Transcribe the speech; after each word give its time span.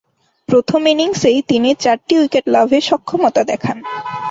প্রথম 0.49 0.81
ইনিংসেই 0.87 1.39
তিনি 1.49 1.69
চারটি 1.83 2.13
উইকেট 2.19 2.45
লাভে 2.47 2.79
সক্ষমতা 2.89 3.41
দেখান। 3.43 3.77